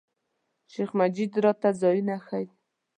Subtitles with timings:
[0.71, 2.47] شیخ مجید راته ځایونه ښیي.